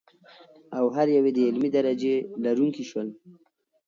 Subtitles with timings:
[0.77, 3.07] او هر یو یې د علمي درجې لرونکي شول.